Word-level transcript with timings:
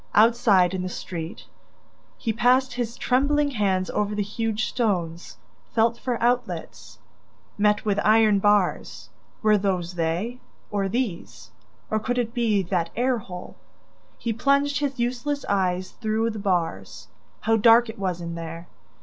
Outside, 0.15 0.73
in 0.73 0.81
the 0.81 0.89
street, 0.89 1.45
he 2.17 2.33
passed 2.33 2.73
his 2.73 2.97
trembling 2.97 3.51
hands 3.51 3.87
over 3.91 4.15
the 4.15 4.23
huge 4.23 4.65
stones, 4.67 5.37
felt 5.75 5.95
for 5.99 6.19
outlets... 6.19 6.97
met 7.55 7.85
with 7.85 7.99
iron 8.03 8.39
bars... 8.39 9.11
were 9.43 9.59
those 9.59 9.93
they?... 9.93 10.39
Or 10.71 10.89
these?... 10.89 11.51
Or 11.91 11.99
could 11.99 12.17
it 12.17 12.33
be 12.33 12.63
that 12.63 12.89
air 12.95 13.19
hole?... 13.19 13.57
He 14.17 14.33
plunged 14.33 14.79
his 14.79 14.97
useless 14.99 15.45
eyes 15.47 15.91
through 15.91 16.31
the 16.31 16.39
bars... 16.39 17.09
How 17.41 17.55
dark 17.55 17.87
it 17.87 17.99
was 17.99 18.21
in 18.21 18.33
there! 18.33 18.65